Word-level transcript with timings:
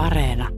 Areena. 0.00 0.48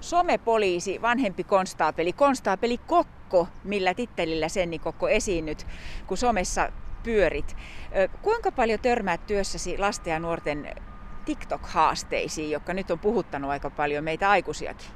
Somepoliisi, 0.00 1.02
vanhempi 1.02 1.44
konstaapeli, 1.44 2.12
konstaapeli 2.12 2.78
Kokko, 2.78 3.48
millä 3.64 3.94
tittelillä 3.94 4.48
Senni 4.48 4.78
Kokko 4.78 5.08
esiinnyt, 5.08 5.66
kun 6.06 6.16
somessa 6.16 6.72
pyörit. 7.02 7.56
Kuinka 8.22 8.52
paljon 8.52 8.80
törmäät 8.80 9.26
työssäsi 9.26 9.78
lasten 9.78 10.10
ja 10.10 10.20
nuorten 10.20 10.74
TikTok-haasteisiin, 11.24 12.50
jotka 12.50 12.74
nyt 12.74 12.90
on 12.90 12.98
puhuttanut 12.98 13.50
aika 13.50 13.70
paljon 13.70 14.04
meitä 14.04 14.30
aikuisiakin? 14.30 14.86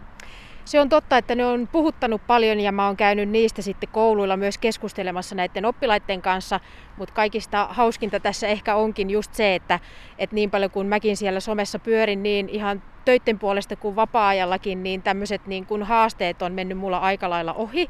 Se 0.64 0.80
on 0.80 0.88
totta, 0.88 1.18
että 1.18 1.34
ne 1.34 1.46
on 1.46 1.68
puhuttanut 1.72 2.26
paljon 2.26 2.60
ja 2.60 2.72
mä 2.72 2.86
oon 2.86 2.96
käynyt 2.96 3.28
niistä 3.28 3.62
sitten 3.62 3.88
kouluilla 3.88 4.36
myös 4.36 4.58
keskustelemassa 4.58 5.34
näiden 5.34 5.64
oppilaiden 5.64 6.22
kanssa, 6.22 6.60
mutta 6.98 7.14
kaikista 7.14 7.68
hauskinta 7.70 8.20
tässä 8.20 8.46
ehkä 8.46 8.76
onkin 8.76 9.10
just 9.10 9.34
se, 9.34 9.54
että, 9.54 9.80
että 10.18 10.34
niin 10.34 10.50
paljon 10.50 10.70
kuin 10.70 10.86
mäkin 10.86 11.16
siellä 11.16 11.40
somessa 11.40 11.78
pyörin, 11.78 12.22
niin 12.22 12.48
ihan 12.48 12.82
töiden 13.04 13.38
puolesta 13.38 13.76
kuin 13.76 13.96
vapaa-ajallakin, 13.96 14.82
niin 14.82 15.02
tämmöiset 15.02 15.46
niin 15.46 15.66
haasteet 15.82 16.42
on 16.42 16.52
mennyt 16.52 16.78
mulla 16.78 16.98
aika 16.98 17.30
lailla 17.30 17.52
ohi. 17.52 17.88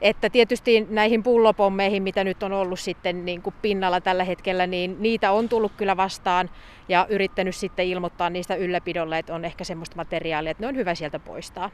Että 0.00 0.30
tietysti 0.30 0.86
näihin 0.90 1.22
pullopommeihin, 1.22 2.02
mitä 2.02 2.24
nyt 2.24 2.42
on 2.42 2.52
ollut 2.52 2.80
sitten 2.80 3.24
niin 3.24 3.42
kuin 3.42 3.54
pinnalla 3.62 4.00
tällä 4.00 4.24
hetkellä, 4.24 4.66
niin 4.66 4.96
niitä 5.00 5.32
on 5.32 5.48
tullut 5.48 5.72
kyllä 5.76 5.96
vastaan 5.96 6.50
ja 6.88 7.06
yrittänyt 7.08 7.56
sitten 7.56 7.86
ilmoittaa 7.86 8.30
niistä 8.30 8.54
ylläpidolle, 8.54 9.18
että 9.18 9.34
on 9.34 9.44
ehkä 9.44 9.64
semmoista 9.64 9.96
materiaalia, 9.96 10.50
että 10.50 10.62
ne 10.62 10.68
on 10.68 10.76
hyvä 10.76 10.94
sieltä 10.94 11.18
poistaa. 11.18 11.70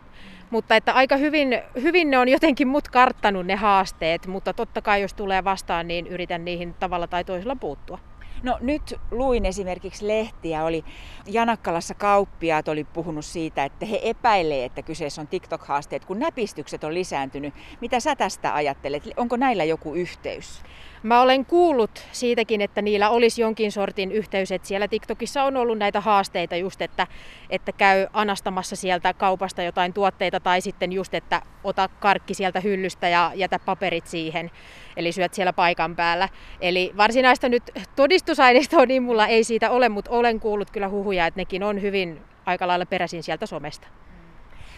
Mutta 0.50 0.76
että 0.76 0.92
aika 0.92 1.16
hyvin, 1.16 1.62
hyvin 1.82 2.10
ne 2.10 2.18
on 2.18 2.28
jotenkin 2.28 2.68
mut 2.68 2.88
karttanut 2.88 3.46
ne 3.46 3.54
haasteet, 3.54 4.26
mutta 4.26 4.52
totta 4.52 4.82
kai 4.82 5.02
jos 5.02 5.14
tulee 5.14 5.44
vastaan, 5.44 5.88
niin 5.88 6.06
yritän 6.06 6.44
niihin 6.44 6.69
tavalla 6.78 7.06
tai 7.06 7.24
toisella 7.24 7.56
puuttua. 7.56 7.98
No 8.42 8.58
nyt 8.60 8.94
luin 9.10 9.46
esimerkiksi 9.46 10.08
lehtiä, 10.08 10.64
oli 10.64 10.84
Janakkalassa 11.26 11.94
kauppiaat 11.94 12.68
oli 12.68 12.84
puhunut 12.84 13.24
siitä, 13.24 13.64
että 13.64 13.86
he 13.86 14.00
epäilee, 14.02 14.64
että 14.64 14.82
kyseessä 14.82 15.20
on 15.20 15.28
TikTok-haasteet, 15.28 16.04
kun 16.06 16.18
näpistykset 16.18 16.84
on 16.84 16.94
lisääntynyt. 16.94 17.54
Mitä 17.80 18.00
sä 18.00 18.16
tästä 18.16 18.54
ajattelet? 18.54 19.02
Onko 19.16 19.36
näillä 19.36 19.64
joku 19.64 19.94
yhteys? 19.94 20.62
Mä 21.02 21.20
olen 21.20 21.46
kuullut 21.46 21.90
siitäkin, 22.12 22.60
että 22.60 22.82
niillä 22.82 23.10
olisi 23.10 23.42
jonkin 23.42 23.72
sortin 23.72 24.12
yhteys, 24.12 24.52
että 24.52 24.68
siellä 24.68 24.88
TikTokissa 24.88 25.44
on 25.44 25.56
ollut 25.56 25.78
näitä 25.78 26.00
haasteita 26.00 26.56
just, 26.56 26.82
että, 26.82 27.06
että 27.50 27.72
käy 27.72 28.06
anastamassa 28.12 28.76
sieltä 28.76 29.14
kaupasta 29.14 29.62
jotain 29.62 29.92
tuotteita 29.92 30.40
tai 30.40 30.60
sitten 30.60 30.92
just, 30.92 31.14
että 31.14 31.42
ota 31.64 31.88
karkki 32.00 32.34
sieltä 32.34 32.60
hyllystä 32.60 33.08
ja 33.08 33.32
jätä 33.34 33.58
paperit 33.58 34.06
siihen, 34.06 34.50
eli 34.96 35.12
syöt 35.12 35.34
siellä 35.34 35.52
paikan 35.52 35.96
päällä. 35.96 36.28
Eli 36.60 36.92
varsinaista 36.96 37.48
nyt 37.48 37.62
todistusaineistoa 37.96 38.86
niin 38.90 39.02
mulla 39.02 39.26
ei 39.26 39.44
siitä 39.44 39.70
ole, 39.70 39.88
mutta 39.88 40.10
olen 40.10 40.40
kuullut 40.40 40.70
kyllä 40.70 40.88
huhuja, 40.88 41.26
että 41.26 41.40
nekin 41.40 41.62
on 41.62 41.82
hyvin 41.82 42.20
aika 42.46 42.68
lailla 42.68 42.86
peräisin 42.86 43.22
sieltä 43.22 43.46
somesta. 43.46 43.88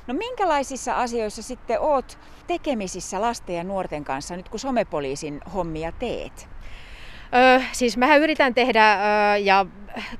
No 0.07 0.15
minkälaisissa 0.15 0.95
asioissa 0.97 1.43
sitten 1.43 1.81
oot 1.81 2.19
tekemisissä 2.47 3.21
lasten 3.21 3.57
ja 3.57 3.65
nuorten 3.65 4.05
kanssa 4.05 4.37
nyt 4.37 4.49
kun 4.49 4.61
somepoliisin 4.61 5.41
hommia 5.55 5.93
teet? 5.93 6.49
Öö, 7.35 7.61
siis 7.73 7.97
mähän 7.97 8.21
yritän 8.21 8.55
tehdä 8.55 8.93
öö, 8.93 9.37
ja 9.37 9.67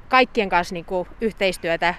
kaikkien 0.09 0.49
kanssa 0.49 0.75
niin 0.75 0.85
kuin, 0.85 1.09
yhteistyötä, 1.21 1.95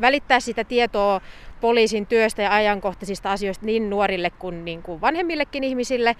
välittää 0.00 0.40
sitä 0.40 0.64
tietoa 0.64 1.20
poliisin 1.60 2.06
työstä 2.06 2.42
ja 2.42 2.54
ajankohtaisista 2.54 3.32
asioista 3.32 3.66
niin 3.66 3.90
nuorille 3.90 4.30
kuin, 4.30 4.64
niin 4.64 4.82
kuin 4.82 5.00
vanhemmillekin 5.00 5.64
ihmisille 5.64 6.16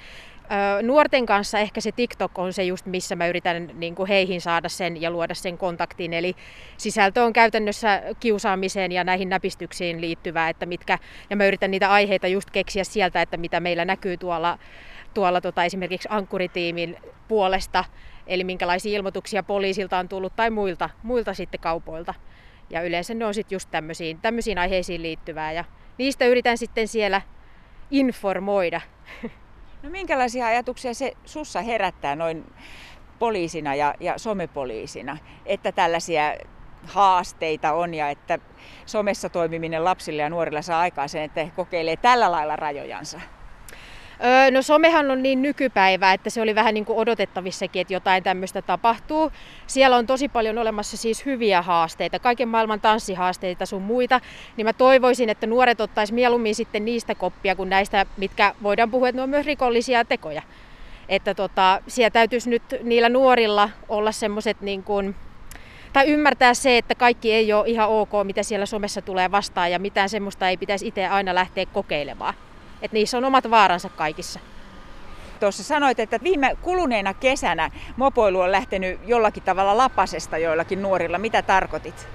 nuorten 0.83 1.27
kanssa 1.27 1.59
ehkä 1.59 1.81
se 1.81 1.93
TikTok 1.93 2.39
on 2.39 2.53
se 2.53 2.65
just, 2.65 2.87
missä 2.87 3.17
mä 3.17 3.27
yritän 3.27 3.71
niin 3.75 3.95
kuin 3.95 4.09
heihin 4.09 4.41
saada 4.41 4.69
sen 4.69 5.03
ja 5.03 5.11
luoda 5.11 5.35
sen 5.35 5.59
kontaktin. 5.59 6.13
Eli 6.13 6.35
sisältö 6.77 7.25
on 7.25 7.33
käytännössä 7.33 8.03
kiusaamiseen 8.21 8.93
ja 8.93 9.05
näihin 9.05 9.29
näpistyksiin 9.29 10.01
liittyvää, 10.01 10.49
että 10.49 10.67
mitkä, 10.67 10.99
ja 11.31 11.37
mä 11.37 11.47
yritän 11.47 11.71
niitä 11.71 11.91
aiheita 11.91 12.27
just 12.27 12.51
keksiä 12.51 12.85
sieltä, 12.85 13.23
että 13.23 13.37
mitä 13.37 13.61
meillä 13.61 13.85
näkyy 13.85 14.17
tuolla, 14.17 14.59
tuolla 15.15 15.41
tota, 15.41 15.65
esimerkiksi 15.65 16.09
ankkuritiimin 16.11 16.97
puolesta, 17.29 17.85
eli 18.27 18.45
minkälaisia 18.45 18.97
ilmoituksia 18.97 19.43
poliisilta 19.43 19.99
on 19.99 20.09
tullut 20.09 20.37
tai 20.37 20.51
muilta, 20.51 20.91
muilta 21.03 21.35
sitten 21.35 21.61
kaupoilta. 21.61 22.15
Ja 22.71 22.83
yleensä 22.83 23.15
ne 23.15 23.25
on 23.25 23.35
sitten 23.35 23.57
just 23.57 23.71
tämmöisiin, 23.71 24.21
tämmöisiin 24.21 24.59
aiheisiin 24.59 25.03
liittyvää 25.03 25.53
ja 25.53 25.65
niistä 25.99 26.25
yritän 26.25 26.59
sitten 26.59 26.89
siellä 26.89 27.23
informoida. 27.91 28.81
No 29.83 29.91
minkälaisia 29.91 30.47
ajatuksia 30.47 30.95
se 30.95 31.13
sussa 31.25 31.63
herättää 31.63 32.17
noin 32.17 32.53
poliisina 33.19 33.75
ja, 33.75 33.95
ja 34.01 34.19
somepoliisina, 34.19 35.19
että 35.47 35.73
tällaisia 35.73 36.35
haasteita 36.85 37.73
on 37.73 37.95
ja 37.95 38.11
että 38.11 38.39
somessa 38.87 39.29
toimiminen 39.29 39.85
lapsille 39.85 40.23
ja 40.23 40.31
nuorille 40.31 40.63
saa 40.63 40.81
aikaan 40.81 41.09
sen, 41.09 41.23
että 41.23 41.45
he 41.45 41.51
kokeilee 41.57 41.97
tällä 41.97 42.31
lailla 42.31 42.57
rajojansa? 42.57 43.21
Öö, 44.25 44.51
no 44.51 44.63
somehan 44.63 45.11
on 45.11 45.23
niin 45.23 45.43
nykypäivää, 45.43 46.13
että 46.13 46.31
se 46.31 46.43
oli 46.43 46.55
vähän 46.55 46.75
niin 46.75 46.85
kuin 46.85 46.99
odotettavissakin, 46.99 47.81
että 47.81 47.93
jotain 47.93 48.23
tämmöistä 48.23 48.63
tapahtuu. 48.63 49.33
Siellä 49.67 49.97
on 49.97 50.07
tosi 50.07 50.29
paljon 50.29 50.59
olemassa 50.59 50.97
siis 50.97 51.27
hyviä 51.27 51.63
haasteita, 51.63 52.19
kaiken 52.19 52.49
maailman 52.49 52.81
tanssihaasteita 52.81 53.67
sun 53.67 53.83
muita, 53.83 54.21
niin 54.57 54.67
mä 54.67 54.73
toivoisin, 54.73 55.29
että 55.29 55.47
nuoret 55.47 55.81
ottais 55.81 56.13
mieluummin 56.13 56.55
sitten 56.55 56.85
niistä 56.85 57.15
koppia 57.15 57.57
kuin 57.57 57.71
näistä, 57.71 58.07
mitkä 58.17 58.55
voidaan 58.63 58.91
puhua, 58.91 59.09
että 59.09 59.17
ne 59.17 59.23
on 59.23 59.31
myös 59.31 59.47
rikollisia 59.47 60.05
tekoja. 60.05 60.43
Että 61.09 61.35
tota, 61.35 61.83
siellä 61.89 62.11
täytyisi 62.11 62.51
nyt 62.51 62.63
niillä 62.83 63.09
nuorilla 63.09 63.71
olla 63.89 64.13
semmoiset 64.13 64.61
niin 64.61 64.83
kuin, 64.83 65.15
tai 65.93 66.07
ymmärtää 66.07 66.55
se, 66.55 66.79
että 66.79 66.95
kaikki 66.95 67.33
ei 67.33 67.53
ole 67.53 67.69
ihan 67.69 67.89
ok, 67.89 68.11
mitä 68.25 68.43
siellä 68.43 68.67
somessa 68.67 69.03
tulee 69.03 69.31
vastaan 69.31 69.73
ja 69.73 69.79
mitään 69.79 70.09
semmoista 70.09 70.49
ei 70.49 70.57
pitäisi 70.57 70.87
itse 70.87 71.07
aina 71.07 71.35
lähteä 71.35 71.67
kokeilemaan 71.67 72.35
että 72.83 72.95
niissä 72.95 73.19
on 73.19 73.25
omat 73.25 73.51
vaaransa 73.51 73.89
kaikissa. 73.89 74.41
Tuossa 75.41 75.65
sanoit, 75.65 76.01
että 76.01 76.19
viime 76.23 76.57
kuluneena 76.63 77.15
kesänä 77.15 77.71
mopoilu 77.97 78.41
on 78.41 78.53
lähtenyt 78.53 79.01
jollakin 79.07 79.43
tavalla 79.43 79.77
lapasesta 79.77 80.39
joillakin 80.39 80.83
nuorilla. 80.83 81.19
Mitä 81.19 81.43
tarkoitit? 81.43 82.09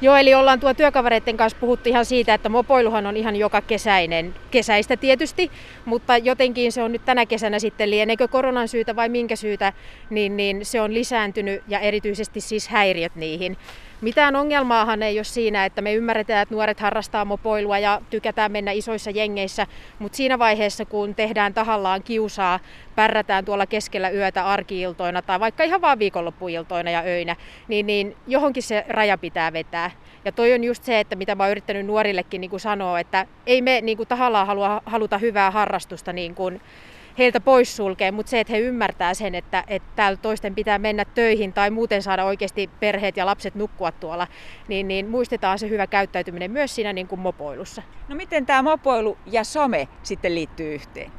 Joo, 0.00 0.16
eli 0.16 0.34
ollaan 0.34 0.60
tuo 0.60 0.74
työkavereiden 0.74 1.36
kanssa 1.36 1.58
puhuttu 1.60 1.88
ihan 1.88 2.04
siitä, 2.04 2.34
että 2.34 2.48
mopoiluhan 2.48 3.06
on 3.06 3.16
ihan 3.16 3.36
joka 3.36 3.60
kesäinen, 3.60 4.34
kesäistä 4.50 4.96
tietysti, 4.96 5.50
mutta 5.84 6.16
jotenkin 6.16 6.72
se 6.72 6.82
on 6.82 6.92
nyt 6.92 7.04
tänä 7.04 7.26
kesänä 7.26 7.58
sitten 7.58 7.90
lieneekö 7.90 8.28
koronan 8.28 8.68
syytä 8.68 8.96
vai 8.96 9.08
minkä 9.08 9.36
syytä, 9.36 9.72
niin, 10.10 10.36
niin 10.36 10.64
se 10.64 10.80
on 10.80 10.94
lisääntynyt 10.94 11.62
ja 11.68 11.80
erityisesti 11.80 12.40
siis 12.40 12.68
häiriöt 12.68 13.16
niihin. 13.16 13.56
Mitään 14.00 14.36
ongelmaahan 14.36 15.02
ei 15.02 15.18
ole 15.18 15.24
siinä, 15.24 15.64
että 15.64 15.82
me 15.82 15.94
ymmärretään, 15.94 16.42
että 16.42 16.54
nuoret 16.54 16.80
harrastaa 16.80 17.24
mopoilua 17.24 17.78
ja 17.78 18.00
tykätään 18.10 18.52
mennä 18.52 18.72
isoissa 18.72 19.10
jengeissä, 19.10 19.66
mutta 19.98 20.16
siinä 20.16 20.38
vaiheessa, 20.38 20.84
kun 20.84 21.14
tehdään 21.14 21.54
tahallaan 21.54 22.02
kiusaa, 22.02 22.60
pärrätään 22.94 23.44
tuolla 23.44 23.66
keskellä 23.66 24.10
yötä 24.10 24.46
arkiiltoina 24.46 25.22
tai 25.22 25.40
vaikka 25.40 25.64
ihan 25.64 25.80
vaan 25.80 25.98
viikonloppuiltoina 25.98 26.90
ja 26.90 27.00
öinä, 27.00 27.36
niin, 27.68 27.86
niin 27.86 28.16
johonkin 28.26 28.62
se 28.62 28.84
raja 28.88 29.18
pitää 29.18 29.52
vetää. 29.52 29.90
Ja 30.24 30.32
toi 30.32 30.52
on 30.52 30.64
just 30.64 30.84
se, 30.84 31.00
että 31.00 31.16
mitä 31.16 31.34
mä 31.34 31.42
oon 31.42 31.50
yrittänyt 31.50 31.86
nuorillekin 31.86 32.40
niin 32.40 32.50
kuin 32.50 32.60
sanoa, 32.60 33.00
että 33.00 33.26
ei 33.46 33.62
me 33.62 33.80
niin 33.80 33.96
kuin 33.96 34.08
tahallaan 34.08 34.46
halua, 34.46 34.82
haluta 34.86 35.18
hyvää 35.18 35.50
harrastusta 35.50 36.12
niin 36.12 36.34
kuin 36.34 36.60
heiltä 37.18 37.40
poissulkee, 37.40 38.10
mutta 38.10 38.30
se, 38.30 38.40
että 38.40 38.52
he 38.52 38.58
ymmärtää 38.58 39.14
sen, 39.14 39.34
että, 39.34 39.64
että 39.68 39.88
täällä 39.96 40.16
toisten 40.16 40.54
pitää 40.54 40.78
mennä 40.78 41.04
töihin 41.04 41.52
tai 41.52 41.70
muuten 41.70 42.02
saada 42.02 42.24
oikeasti 42.24 42.70
perheet 42.80 43.16
ja 43.16 43.26
lapset 43.26 43.54
nukkua 43.54 43.92
tuolla, 43.92 44.26
niin, 44.68 44.88
niin 44.88 45.08
muistetaan 45.08 45.58
se 45.58 45.68
hyvä 45.68 45.86
käyttäytyminen 45.86 46.50
myös 46.50 46.74
siinä 46.74 46.92
niin 46.92 47.08
kuin 47.08 47.20
mopoilussa. 47.20 47.82
No 48.08 48.16
miten 48.16 48.46
tämä 48.46 48.62
mopoilu 48.62 49.18
ja 49.26 49.44
some 49.44 49.88
sitten 50.02 50.34
liittyy 50.34 50.74
yhteen? 50.74 51.12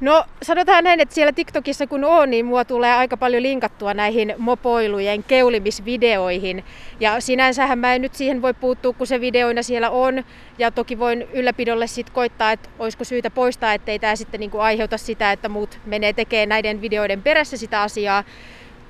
No 0.00 0.24
sanotaan 0.42 0.84
näin, 0.84 1.00
että 1.00 1.14
siellä 1.14 1.32
TikTokissa 1.32 1.86
kun 1.86 2.04
on, 2.04 2.30
niin 2.30 2.46
mua 2.46 2.64
tulee 2.64 2.94
aika 2.94 3.16
paljon 3.16 3.42
linkattua 3.42 3.94
näihin 3.94 4.34
mopoilujen 4.38 5.24
keulimisvideoihin. 5.24 6.64
Ja 7.00 7.20
sinänsähän 7.20 7.78
mä 7.78 7.94
en 7.94 8.02
nyt 8.02 8.14
siihen 8.14 8.42
voi 8.42 8.54
puuttua, 8.54 8.92
kun 8.92 9.06
se 9.06 9.20
videoina 9.20 9.62
siellä 9.62 9.90
on. 9.90 10.24
Ja 10.58 10.70
toki 10.70 10.98
voin 10.98 11.28
ylläpidolle 11.32 11.86
sitten 11.86 12.14
koittaa, 12.14 12.52
että 12.52 12.68
olisiko 12.78 13.04
syytä 13.04 13.30
poistaa, 13.30 13.74
ettei 13.74 13.98
tämä 13.98 14.16
sitten 14.16 14.40
niinku 14.40 14.58
aiheuta 14.58 14.98
sitä, 14.98 15.32
että 15.32 15.48
muut 15.48 15.78
menee 15.86 16.12
tekemään 16.12 16.48
näiden 16.48 16.80
videoiden 16.80 17.22
perässä 17.22 17.56
sitä 17.56 17.82
asiaa. 17.82 18.24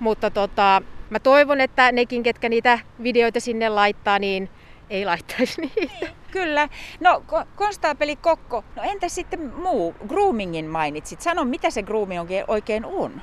Mutta 0.01 0.31
tota, 0.31 0.83
mä 1.11 1.19
toivon, 1.19 1.61
että 1.61 1.93
nekin, 1.93 2.23
ketkä 2.23 2.49
niitä 2.49 2.79
videoita 3.03 3.41
sinne 3.41 3.69
laittaa, 3.69 4.19
niin 4.19 4.49
ei 4.91 5.05
laittaisi 5.05 5.61
niitä. 5.61 6.07
Kyllä. 6.31 6.69
No, 7.01 7.23
konstaapeli 7.57 8.17
Kokko, 8.17 8.65
no 8.77 8.83
entä 8.83 9.09
sitten 9.09 9.55
muu? 9.55 9.95
Groomingin 10.09 10.67
mainitsit. 10.67 11.21
Sano, 11.21 11.45
mitä 11.45 11.71
se 11.71 11.83
grooming 11.83 12.21
oikein 12.49 12.85
on? 12.85 13.23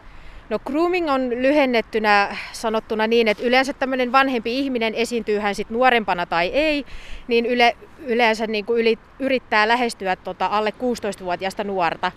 No 0.49 0.59
grooming 0.59 1.11
on 1.11 1.29
lyhennettynä 1.29 2.37
sanottuna 2.51 3.07
niin, 3.07 3.27
että 3.27 3.43
yleensä 3.43 3.73
tämmöinen 3.73 4.11
vanhempi 4.11 4.59
ihminen, 4.59 4.93
esiintyy 4.95 5.39
hän 5.39 5.55
sitten 5.55 5.75
nuorempana 5.77 6.25
tai 6.25 6.47
ei, 6.47 6.85
niin 7.27 7.45
yle, 7.45 7.77
yleensä 7.99 8.47
niin 8.47 8.65
kuin 8.65 8.81
yli, 8.81 8.99
yrittää 9.19 9.67
lähestyä 9.67 10.15
tota 10.15 10.45
alle 10.45 10.73
16-vuotiaasta 10.79 11.63
nuorta. 11.63 12.11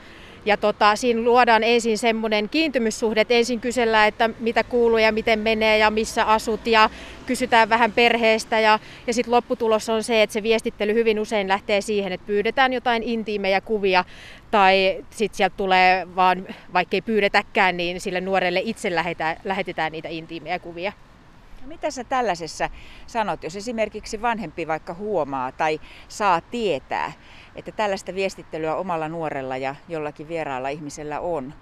Ja 0.44 0.56
tota, 0.56 0.96
siinä 0.96 1.20
luodaan 1.20 1.62
ensin 1.62 1.98
semmoinen 1.98 2.48
kiintymyssuhde, 2.48 3.20
että 3.20 3.34
ensin 3.34 3.60
kysellään, 3.60 4.08
että 4.08 4.30
mitä 4.40 4.64
kuuluu 4.64 4.98
ja 4.98 5.12
miten 5.12 5.38
menee 5.38 5.78
ja 5.78 5.90
missä 5.90 6.24
asut 6.24 6.66
ja 6.66 6.90
kysytään 7.26 7.68
vähän 7.68 7.92
perheestä 7.92 8.60
ja, 8.60 8.78
ja 9.06 9.14
sitten 9.14 9.32
lopputulos 9.32 9.88
on 9.88 10.02
se, 10.02 10.22
että 10.22 10.34
se 10.34 10.42
viestittely 10.42 10.94
hyvin 10.94 11.20
usein 11.20 11.48
lähtee 11.48 11.80
siihen, 11.80 12.12
että 12.12 12.26
pyydetään 12.26 12.72
jotain 12.72 13.02
intiimejä 13.02 13.60
kuvia 13.60 14.04
tai 14.50 15.04
sitten 15.10 15.36
sieltä 15.36 15.56
tulee 15.56 16.06
vaan, 16.16 16.46
vaikka 16.72 16.96
ei 16.96 17.02
pyydetäkään, 17.02 17.76
niin 17.76 18.00
sille 18.00 18.20
nuorelle 18.20 18.60
itse 18.64 18.94
lähetetään, 18.94 19.36
lähetetään 19.44 19.92
niitä 19.92 20.08
intiimejä 20.08 20.58
kuvia. 20.58 20.92
No 21.62 21.68
mitä 21.68 21.90
sä 21.90 22.04
tällaisessa 22.04 22.70
sanot, 23.06 23.42
jos 23.42 23.56
esimerkiksi 23.56 24.22
vanhempi 24.22 24.66
vaikka 24.66 24.94
huomaa 24.94 25.52
tai 25.52 25.80
saa 26.08 26.40
tietää, 26.40 27.12
että 27.56 27.72
tällaista 27.72 28.14
viestittelyä 28.14 28.74
omalla 28.74 29.08
nuorella 29.08 29.56
ja 29.56 29.74
jollakin 29.88 30.28
vieraalla 30.28 30.68
ihmisellä 30.68 31.20
on, 31.20 31.54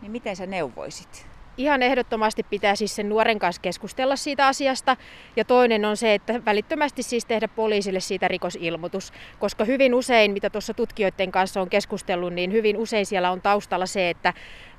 niin 0.00 0.12
miten 0.12 0.36
sä 0.36 0.46
neuvoisit? 0.46 1.31
Ihan 1.56 1.82
ehdottomasti 1.82 2.42
pitää 2.42 2.74
siis 2.74 2.96
sen 2.96 3.08
nuoren 3.08 3.38
kanssa 3.38 3.62
keskustella 3.62 4.16
siitä 4.16 4.46
asiasta. 4.46 4.96
Ja 5.36 5.44
toinen 5.44 5.84
on 5.84 5.96
se, 5.96 6.14
että 6.14 6.44
välittömästi 6.44 7.02
siis 7.02 7.24
tehdä 7.24 7.48
poliisille 7.48 8.00
siitä 8.00 8.28
rikosilmoitus. 8.28 9.12
Koska 9.38 9.64
hyvin 9.64 9.94
usein, 9.94 10.32
mitä 10.32 10.50
tuossa 10.50 10.74
tutkijoiden 10.74 11.32
kanssa 11.32 11.60
on 11.60 11.70
keskustellut, 11.70 12.32
niin 12.32 12.52
hyvin 12.52 12.76
usein 12.76 13.06
siellä 13.06 13.30
on 13.30 13.42
taustalla 13.42 13.86
se, 13.86 14.10
että 14.10 14.34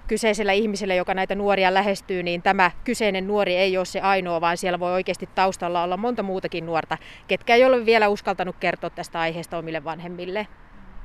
kyseisellä 0.07 0.51
ihmisellä, 0.51 0.93
joka 0.93 1.13
näitä 1.13 1.35
nuoria 1.35 1.73
lähestyy, 1.73 2.23
niin 2.23 2.41
tämä 2.41 2.71
kyseinen 2.83 3.27
nuori 3.27 3.55
ei 3.55 3.77
ole 3.77 3.85
se 3.85 4.01
ainoa, 4.01 4.41
vaan 4.41 4.57
siellä 4.57 4.79
voi 4.79 4.91
oikeasti 4.91 5.29
taustalla 5.35 5.83
olla 5.83 5.97
monta 5.97 6.23
muutakin 6.23 6.65
nuorta, 6.65 6.97
ketkä 7.27 7.55
ei 7.55 7.65
ole 7.65 7.85
vielä 7.85 8.09
uskaltanut 8.09 8.55
kertoa 8.59 8.89
tästä 8.89 9.19
aiheesta 9.19 9.57
omille 9.57 9.83
vanhemmille. 9.83 10.47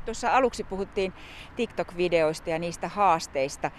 Tuossa 0.08 0.37
aluksi 0.37 0.64
puhuttiin 0.64 1.12
TikTok-videoista 1.56 2.50
ja 2.50 2.58
niistä 2.58 2.88
haasteista. 2.88 3.70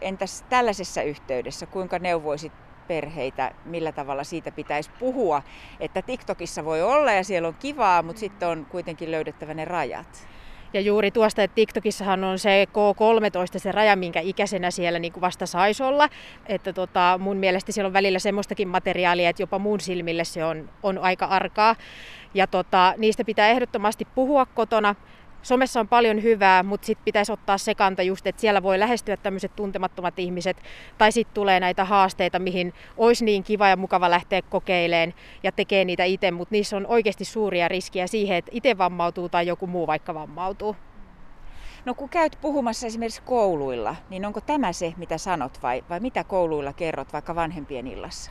Entäs 0.00 0.44
tällaisessa 0.48 1.02
yhteydessä, 1.02 1.66
kuinka 1.66 1.98
neuvoisit 1.98 2.52
perheitä, 2.88 3.52
millä 3.64 3.92
tavalla 3.92 4.24
siitä 4.24 4.50
pitäisi 4.52 4.90
puhua, 4.98 5.42
että 5.80 6.02
TikTokissa 6.02 6.64
voi 6.64 6.82
olla 6.82 7.12
ja 7.12 7.24
siellä 7.24 7.48
on 7.48 7.54
kivaa, 7.54 8.02
mutta 8.02 8.20
sitten 8.20 8.48
on 8.48 8.66
kuitenkin 8.70 9.10
löydettävä 9.10 9.54
ne 9.54 9.64
rajat? 9.64 10.28
Ja 10.72 10.80
juuri 10.80 11.10
tuosta, 11.10 11.42
että 11.42 11.54
TikTokissahan 11.54 12.24
on 12.24 12.38
se 12.38 12.66
K13 12.68 13.58
se 13.58 13.72
raja, 13.72 13.96
minkä 13.96 14.20
ikäisenä 14.20 14.70
siellä 14.70 14.98
niin 14.98 15.12
kuin 15.12 15.20
vasta 15.20 15.46
saisi 15.46 15.82
olla. 15.82 16.08
Että 16.46 16.72
tota, 16.72 17.18
mun 17.22 17.36
mielestä 17.36 17.72
siellä 17.72 17.86
on 17.86 17.92
välillä 17.92 18.18
semmoistakin 18.18 18.68
materiaalia, 18.68 19.28
että 19.30 19.42
jopa 19.42 19.58
mun 19.58 19.80
silmille 19.80 20.24
se 20.24 20.44
on, 20.44 20.70
on 20.82 20.98
aika 20.98 21.26
arkaa. 21.26 21.76
Ja 22.34 22.46
tota, 22.46 22.94
niistä 22.98 23.24
pitää 23.24 23.48
ehdottomasti 23.48 24.04
puhua 24.14 24.46
kotona 24.46 24.94
somessa 25.46 25.80
on 25.80 25.88
paljon 25.88 26.22
hyvää, 26.22 26.62
mutta 26.62 26.86
sitten 26.86 27.04
pitäisi 27.04 27.32
ottaa 27.32 27.58
se 27.58 27.74
kanta 27.74 28.02
just, 28.02 28.26
että 28.26 28.40
siellä 28.40 28.62
voi 28.62 28.78
lähestyä 28.78 29.16
tämmöiset 29.16 29.56
tuntemattomat 29.56 30.18
ihmiset, 30.18 30.56
tai 30.98 31.12
sitten 31.12 31.34
tulee 31.34 31.60
näitä 31.60 31.84
haasteita, 31.84 32.38
mihin 32.38 32.72
olisi 32.96 33.24
niin 33.24 33.44
kiva 33.44 33.68
ja 33.68 33.76
mukava 33.76 34.10
lähteä 34.10 34.42
kokeileen 34.42 35.14
ja 35.42 35.52
tekee 35.52 35.84
niitä 35.84 36.04
itse, 36.04 36.30
mutta 36.30 36.52
niissä 36.52 36.76
on 36.76 36.86
oikeasti 36.86 37.24
suuria 37.24 37.68
riskiä 37.68 38.06
siihen, 38.06 38.36
että 38.36 38.50
itse 38.54 38.78
vammautuu 38.78 39.28
tai 39.28 39.46
joku 39.46 39.66
muu 39.66 39.86
vaikka 39.86 40.14
vammautuu. 40.14 40.76
No 41.84 41.94
kun 41.94 42.08
käyt 42.08 42.38
puhumassa 42.40 42.86
esimerkiksi 42.86 43.22
kouluilla, 43.22 43.96
niin 44.10 44.24
onko 44.24 44.40
tämä 44.40 44.72
se, 44.72 44.94
mitä 44.96 45.18
sanot 45.18 45.62
vai, 45.62 45.84
vai 45.90 46.00
mitä 46.00 46.24
kouluilla 46.24 46.72
kerrot 46.72 47.12
vaikka 47.12 47.34
vanhempien 47.34 47.86
illassa? 47.86 48.30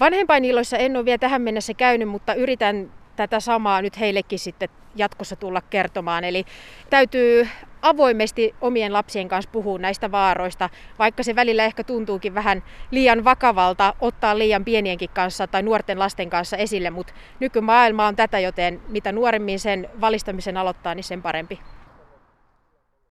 Vanhempainilloissa 0.00 0.76
en 0.76 0.96
ole 0.96 1.04
vielä 1.04 1.18
tähän 1.18 1.42
mennessä 1.42 1.74
käynyt, 1.74 2.08
mutta 2.08 2.34
yritän 2.34 2.92
tätä 3.16 3.40
samaa 3.40 3.82
nyt 3.82 4.00
heillekin 4.00 4.38
sitten 4.38 4.68
jatkossa 4.96 5.36
tulla 5.36 5.60
kertomaan. 5.60 6.24
Eli 6.24 6.44
täytyy 6.90 7.48
avoimesti 7.82 8.54
omien 8.60 8.92
lapsien 8.92 9.28
kanssa 9.28 9.50
puhua 9.50 9.78
näistä 9.78 10.10
vaaroista, 10.10 10.70
vaikka 10.98 11.22
se 11.22 11.36
välillä 11.36 11.64
ehkä 11.64 11.84
tuntuukin 11.84 12.34
vähän 12.34 12.62
liian 12.90 13.24
vakavalta 13.24 13.94
ottaa 14.00 14.38
liian 14.38 14.64
pienienkin 14.64 15.10
kanssa 15.10 15.46
tai 15.46 15.62
nuorten 15.62 15.98
lasten 15.98 16.30
kanssa 16.30 16.56
esille, 16.56 16.90
mutta 16.90 17.12
nykymaailma 17.40 18.06
on 18.06 18.16
tätä, 18.16 18.38
joten 18.38 18.80
mitä 18.88 19.12
nuoremmin 19.12 19.60
sen 19.60 19.88
valistamisen 20.00 20.56
aloittaa, 20.56 20.94
niin 20.94 21.04
sen 21.04 21.22
parempi. 21.22 21.60